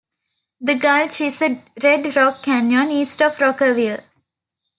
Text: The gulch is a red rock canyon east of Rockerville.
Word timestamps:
The 0.59 0.73
gulch 0.73 1.21
is 1.21 1.43
a 1.43 1.63
red 1.83 2.15
rock 2.15 2.41
canyon 2.41 2.89
east 2.89 3.21
of 3.21 3.35
Rockerville. 3.35 4.03